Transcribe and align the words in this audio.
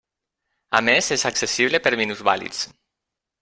A 0.79 0.81
més 0.87 1.11
és 1.17 1.27
accessible 1.31 1.83
per 1.85 1.95
minusvàlids. 2.03 2.67